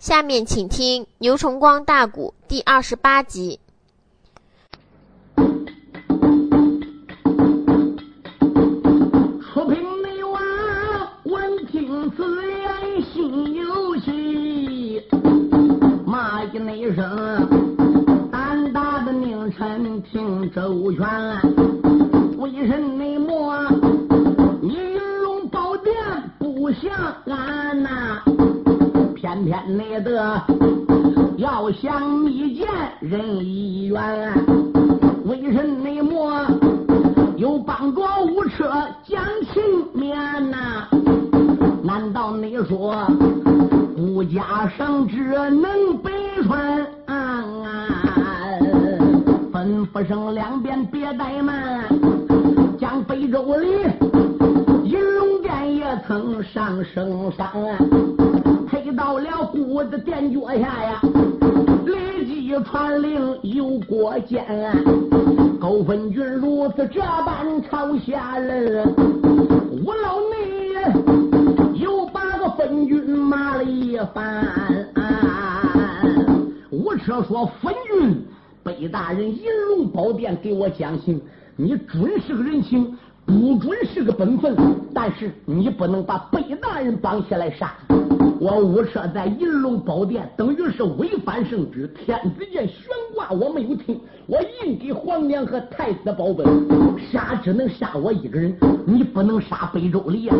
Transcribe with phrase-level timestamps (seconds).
[0.00, 3.60] 下面请听牛崇光大鼓第二十八集。
[5.36, 5.42] 出
[9.68, 10.40] 品内娃
[11.24, 15.02] 闻听此言心有喜，
[16.06, 17.46] 骂一那声
[18.32, 21.06] 胆大的宁臣听周全，
[22.38, 23.54] 为甚内莫
[24.62, 25.94] 你云龙宝殿
[26.38, 26.90] 不像
[27.26, 28.22] 俺呐？
[29.40, 30.42] 偏偏那的
[31.38, 32.66] 要想密见
[33.00, 34.34] 人一远，
[35.24, 36.30] 为人内莫
[37.36, 38.70] 又帮着无车
[39.02, 39.62] 讲情
[39.94, 40.18] 面
[40.50, 40.86] 呐？
[41.82, 42.94] 难道你说
[43.96, 45.16] 顾家圣旨
[45.50, 46.10] 能北
[46.42, 46.86] 传？
[49.52, 51.84] 吩咐声两边别怠慢，
[52.78, 53.68] 将北周里
[54.84, 57.48] 银龙殿也曾上圣山。
[59.00, 61.00] 到了谷子殿脚下呀，
[61.86, 64.44] 立即传令有过见。
[65.58, 68.86] 高分军如此这般朝下人，
[69.70, 70.74] 吴老内
[71.76, 74.46] 又把个分军骂了一番。
[76.70, 78.22] 吴车说：“分军，
[78.62, 81.18] 北大人银龙宝殿给我讲情，
[81.56, 84.54] 你准是个人情，不准是个本分。
[84.92, 87.72] 但是你不能把北大人绑下来杀。”
[88.40, 91.86] 我五车在银龙宝殿，等于是违反圣旨。
[91.88, 96.46] 天子殿悬挂，我没有听，我硬给皇娘和太子保本，
[97.12, 100.34] 杀只能杀我一个人，你不能杀北周礼呀。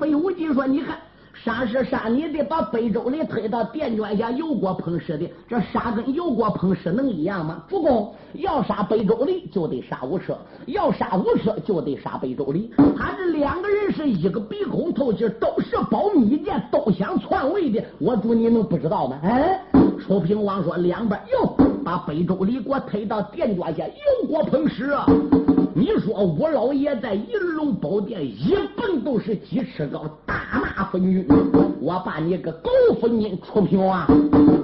[0.00, 0.98] 费无忌说：“你看。”
[1.44, 7.62] 杀是杀，你得把北周里推到殿脚下油锅烹食的，这杀跟油锅烹食能一样吗？
[7.68, 10.32] 主公要杀北周里，就得杀五车；
[10.64, 12.72] 要杀五车，就得杀北周里。
[12.96, 17.84] 他这两个人是一个鼻孔透气，都是保密剑，都想篡位的。
[17.98, 19.18] 我主你能不知道吗？
[19.22, 19.60] 哎，
[20.00, 25.04] 楚平王说两边哟，把北周里给我推到殿脚下油锅烹食啊！
[25.76, 31.26] 你说我老爷在银龙宝殿一蹦都是鸡翅高，大骂分军。
[31.80, 34.06] 我把你个狗分军出平王，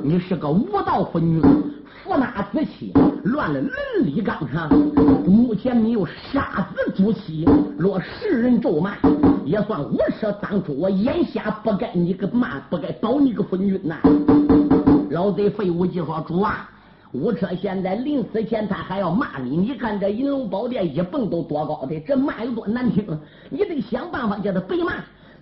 [0.04, 1.42] 你是个无道分军，
[2.04, 2.92] 扶纳子妻，
[3.24, 3.72] 乱了伦
[4.04, 4.70] 理纲常。
[5.26, 7.44] 目前你又杀子诛妻，
[7.78, 8.94] 落世人咒骂，
[9.44, 13.96] 也算我说当初我眼瞎不该你个骂，不该保你个分军呐。
[15.10, 16.70] 老贼废物，就说主啊。
[17.12, 19.56] 吴车现在临死前，他还要骂你。
[19.56, 23.04] 你看这银龙宝殿一蹦都多高的，这骂有多难听？
[23.48, 24.92] 你得想办法叫他别骂。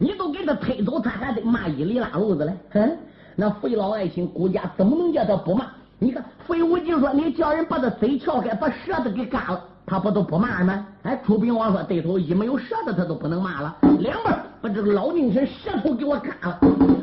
[0.01, 2.53] 你都给他推走，他还得骂一里拉路子嘞。
[2.73, 2.99] 嗯，
[3.35, 5.67] 那费老爱卿顾家怎么能叫他不骂？
[5.99, 10.87] 你看费无忌说，你叫人把他嘴撬开，把舌头给割了，他不都不骂吗？
[11.03, 13.75] 哎，楚平王说，对头一没有舌头，他都不能骂了。
[14.01, 16.59] 两边把这个老宁臣舌头给我割了，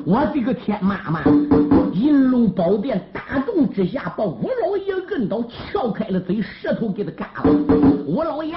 [0.06, 1.22] 我的个天妈妈！
[1.94, 7.57] 银龙宝殿大众之下，把吴老爷摁倒，撬开了嘴，舌头给他割了。
[8.06, 8.56] 吴老爷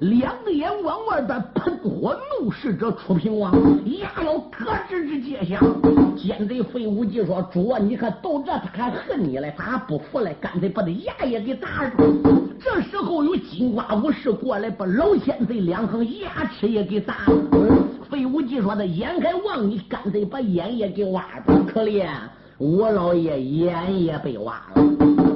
[0.00, 1.75] 两个眼往外边喷
[2.06, 3.52] 火，怒视着楚平王，
[3.84, 5.60] 牙要咯吱之结响。
[6.16, 12.04] 奸贼费无忌说：“主啊，你看到这他还恨你嘞，他还不服嘞，干脆把他牙也给打住。”
[12.62, 17.76] 这时候有金瓜武士过来，把老奸贼两行牙齿也给砸了。
[18.08, 21.64] 费无忌说：“他眼还望你，干脆把眼也给挖了。
[21.66, 22.06] 可怜
[22.58, 24.84] 我老爷眼也被挖了，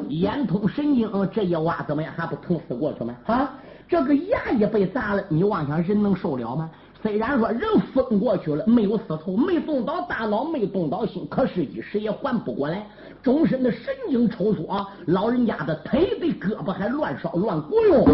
[0.09, 2.15] 眼通神经，这一挖怎么样？
[2.17, 3.17] 还不疼死过去吗？
[3.27, 3.59] 啊，
[3.91, 6.71] 这个牙也被砸了，你妄想人能受了吗？
[7.03, 7.62] 虽然说人
[7.93, 12.87] 疯过去了，没有死透，没动到大脑，没动到心，可是一时也缓不过来，
[13.21, 18.06] 终身的神经抽搐啊，老人家的腿的胳膊还乱烧乱鼓哟。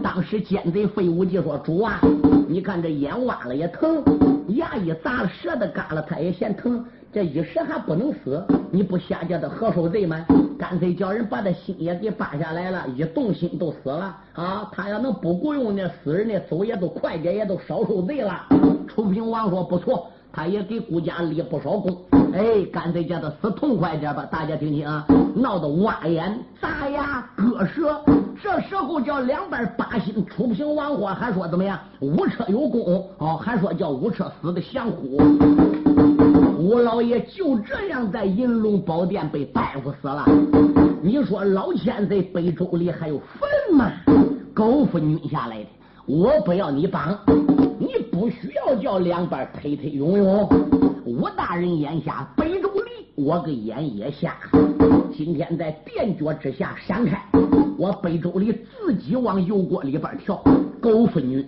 [0.00, 2.00] 当时奸贼费无忌说：“主啊。”
[2.46, 4.04] 你看这眼挖了也疼，
[4.50, 6.84] 牙一砸了，舌头嘎了，他也嫌疼。
[7.12, 10.24] 这一时还不能死，你不瞎叫他何受罪吗？
[10.58, 14.70] 干脆叫人把他心也给扒下来了，一动心都死了啊！
[14.72, 18.46] 他要能不雇佣那死人，那走也都快点，也都少受罪了。
[18.86, 21.96] 楚平王说不错，他也给顾家立不少功。
[22.34, 24.26] 哎，干脆叫他死痛快点吧！
[24.30, 28.00] 大家听听啊，闹得挖眼、砸牙、割舌。
[28.42, 31.78] 这时候叫两边八心楚平王火，还说怎么样？
[32.00, 35.18] 五车有功哦，还说叫五车死的降呼。
[36.58, 40.24] 吴老爷就这样在银龙宝殿被大夫死了。
[41.02, 43.92] 你说老千岁北周里还有坟吗？
[44.54, 45.68] 狗夫女下来的，
[46.06, 47.18] 我不要你帮，
[47.78, 50.48] 你不需要叫两边推推拥拥。
[51.04, 54.34] 吴大人眼下北周里，我个眼也瞎。
[55.14, 57.22] 今天在殿脚之下闪开。
[57.76, 60.42] 我北周里自己往油锅里边跳，
[60.80, 61.44] 狗夫女！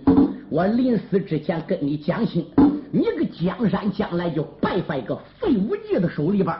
[0.50, 2.44] 我临死之前跟你讲信，
[2.90, 6.56] 你个江山将来就败在个费无忌的手里边。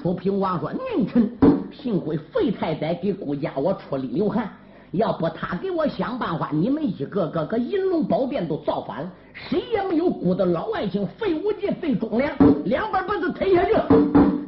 [0.00, 1.28] 楚平王说：“宁臣，
[1.72, 4.48] 幸亏费太宰给顾家我出力流汗，
[4.92, 12.30] 要不他给我想办法，你们一个个个银龙宝殿都造反了，谁也没有顾得老外姓费无忌费忠良。
[12.64, 13.72] 两边把他推下去，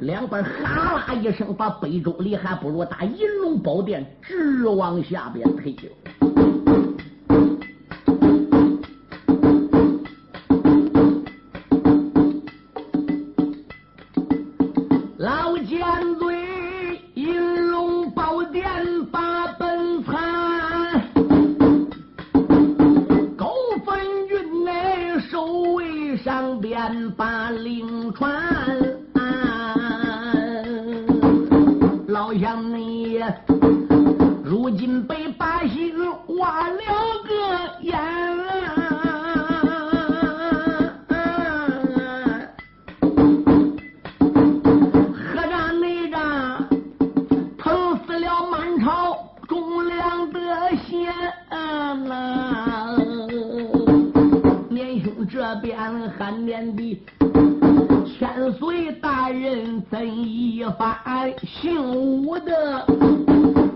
[0.01, 5.91] 两边哈啦一声，把北周里还不如打银龙宝殿直往下边推去。”
[26.87, 28.31] 三八零船、
[32.07, 33.21] 老乡你
[34.45, 35.36] 如今被。
[56.19, 57.01] 汉年的
[58.07, 61.33] 千岁大人怎一番？
[61.45, 62.85] 姓武的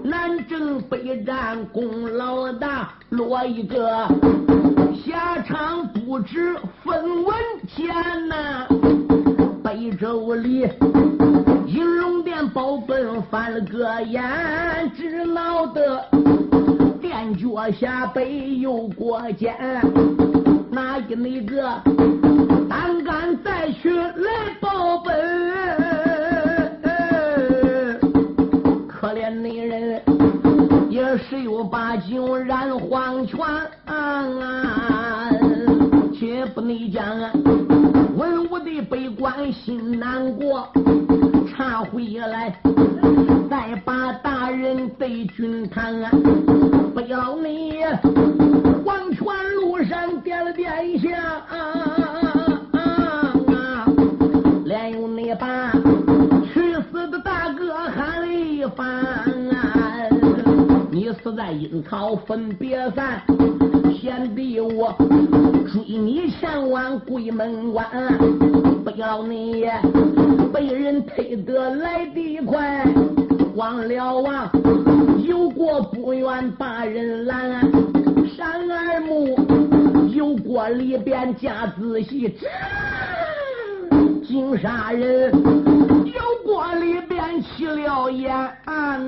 [0.03, 4.09] 南征北战功劳大，落一个
[5.05, 7.37] 下场不知分文
[7.69, 7.95] 钱
[8.29, 8.67] 呐！
[9.63, 10.69] 北周里
[11.67, 14.23] 银龙殿宝本翻了个眼，
[14.97, 16.05] 只闹得
[17.01, 19.55] 垫脚下背又过肩。
[20.81, 21.61] 哪一那个
[22.67, 25.13] 胆敢再去来报本？
[28.89, 30.01] 可怜的人
[30.89, 33.37] 也十有八九染黄泉，
[36.19, 37.05] 绝不那讲，
[38.17, 40.67] 文武的悲观心难过。
[41.61, 42.55] 他回来，
[43.51, 45.95] 再把大人对君谈，
[46.95, 47.85] 不要你
[48.83, 49.27] 黄泉
[49.57, 51.13] 路上点了鞭香，
[54.65, 55.71] 连用你把
[56.51, 59.23] 去死的大哥喊了一番，
[60.91, 63.21] 你死在阴曹分别散，
[64.01, 64.97] 贤弟我
[65.71, 67.87] 追你上完鬼门关，
[68.83, 69.67] 不要你。
[70.61, 72.87] 被人推得来得快，
[73.57, 74.53] 忘了啊，
[75.27, 77.63] 有过不愿把人拦，
[78.37, 79.35] 山二木
[80.13, 82.37] 有过里边加仔细，
[84.23, 85.33] 惊杀人
[86.05, 88.31] 有过里边起了眼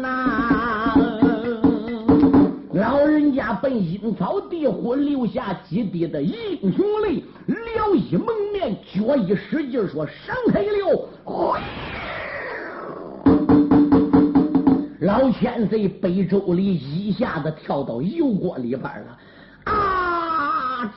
[0.00, 0.94] 呐。
[2.72, 6.34] 老人家奔阴曹地府留下几滴的英
[6.74, 7.22] 雄泪，
[7.82, 11.08] 撩衣蒙面，脚一使劲说：“闪开溜！”
[15.00, 19.18] 老千岁北周里一下子跳到油锅里边了，
[19.64, 20.94] 啊！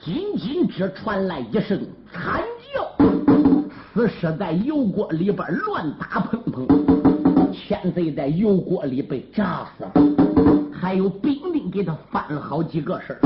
[0.00, 1.78] 仅仅只传来一声
[2.10, 2.42] 惨
[2.72, 2.90] 叫，
[3.92, 6.66] 死尸在油锅里边乱打砰砰。
[7.52, 9.92] 千岁在油锅里被炸死了，
[10.72, 13.20] 还有兵丁给他翻了好几个事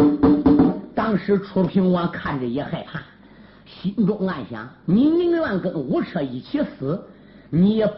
[1.03, 3.03] 当时楚平王看着也害怕，
[3.67, 7.05] 心中暗想：你宁愿跟吴车一起死，
[7.51, 7.91] 你也。